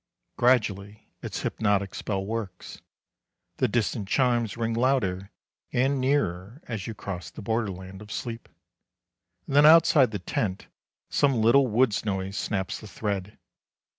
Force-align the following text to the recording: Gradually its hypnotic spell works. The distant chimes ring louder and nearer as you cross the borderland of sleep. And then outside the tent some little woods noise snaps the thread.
Gradually 0.35 1.11
its 1.21 1.41
hypnotic 1.41 1.93
spell 1.93 2.25
works. 2.25 2.81
The 3.57 3.67
distant 3.67 4.07
chimes 4.07 4.57
ring 4.57 4.73
louder 4.73 5.29
and 5.71 6.01
nearer 6.01 6.59
as 6.67 6.87
you 6.87 6.95
cross 6.95 7.29
the 7.29 7.43
borderland 7.43 8.01
of 8.01 8.11
sleep. 8.11 8.49
And 9.45 9.55
then 9.55 9.65
outside 9.67 10.09
the 10.09 10.17
tent 10.17 10.65
some 11.11 11.35
little 11.39 11.67
woods 11.67 12.03
noise 12.03 12.35
snaps 12.35 12.79
the 12.79 12.87
thread. 12.87 13.37